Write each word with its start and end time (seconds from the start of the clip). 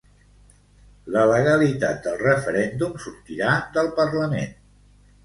La 1.15 1.25
legalitat 1.31 2.01
del 2.07 2.15
referèndum 2.21 2.97
sortirà 3.05 3.53
del 3.77 3.91
parlament 4.01 4.57